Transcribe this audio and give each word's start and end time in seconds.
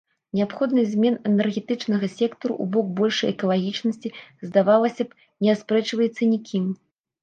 Неабходнасць 0.37 0.87
змен 0.93 1.15
энергетычнага 1.31 2.09
сектару 2.15 2.53
ў 2.63 2.65
бок 2.77 2.85
большай 3.03 3.29
экалагічнасці, 3.37 4.15
здавалася 4.51 5.03
б, 5.11 5.31
не 5.47 5.51
аспрэчваецца 5.59 6.21
ні 6.37 6.47
кім. 6.53 6.65